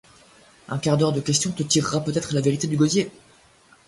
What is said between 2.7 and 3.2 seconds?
gosier.